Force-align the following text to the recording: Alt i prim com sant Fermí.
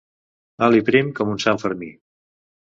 Alt 0.69 0.79
i 0.79 0.85
prim 0.87 1.13
com 1.21 1.37
sant 1.45 1.63
Fermí. 1.67 1.93